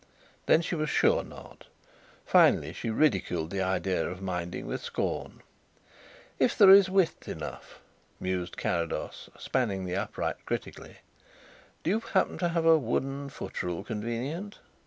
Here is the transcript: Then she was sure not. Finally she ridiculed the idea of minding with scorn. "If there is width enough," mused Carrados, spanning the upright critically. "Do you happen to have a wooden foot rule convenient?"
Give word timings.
Then 0.47 0.63
she 0.63 0.73
was 0.73 0.89
sure 0.89 1.23
not. 1.23 1.67
Finally 2.25 2.73
she 2.73 2.89
ridiculed 2.89 3.51
the 3.51 3.61
idea 3.61 4.09
of 4.09 4.19
minding 4.19 4.65
with 4.65 4.81
scorn. 4.81 5.43
"If 6.39 6.57
there 6.57 6.71
is 6.71 6.89
width 6.89 7.27
enough," 7.29 7.79
mused 8.19 8.57
Carrados, 8.57 9.29
spanning 9.37 9.85
the 9.85 9.97
upright 9.97 10.43
critically. 10.43 10.97
"Do 11.83 11.91
you 11.91 11.99
happen 11.99 12.39
to 12.39 12.49
have 12.49 12.65
a 12.65 12.79
wooden 12.79 13.29
foot 13.29 13.61
rule 13.61 13.83
convenient?" 13.83 14.57